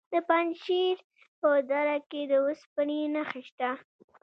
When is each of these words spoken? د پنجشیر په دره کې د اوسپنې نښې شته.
د 0.13 0.13
پنجشیر 0.29 0.97
په 1.39 1.49
دره 1.69 1.97
کې 2.09 2.21
د 2.31 2.33
اوسپنې 2.45 2.99
نښې 3.13 3.41
شته. 3.49 3.69